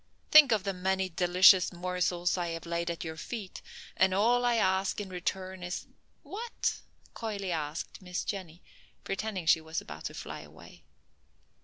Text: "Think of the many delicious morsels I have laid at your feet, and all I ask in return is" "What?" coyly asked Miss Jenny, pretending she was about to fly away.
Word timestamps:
"Think 0.31 0.51
of 0.51 0.63
the 0.63 0.73
many 0.73 1.09
delicious 1.09 1.71
morsels 1.71 2.35
I 2.35 2.47
have 2.53 2.65
laid 2.65 2.89
at 2.89 3.03
your 3.03 3.17
feet, 3.17 3.61
and 3.95 4.15
all 4.15 4.43
I 4.45 4.55
ask 4.55 4.99
in 4.99 5.09
return 5.09 5.61
is" 5.61 5.85
"What?" 6.23 6.79
coyly 7.13 7.51
asked 7.51 8.01
Miss 8.01 8.23
Jenny, 8.23 8.63
pretending 9.03 9.45
she 9.45 9.61
was 9.61 9.79
about 9.79 10.05
to 10.05 10.15
fly 10.15 10.39
away. 10.39 10.85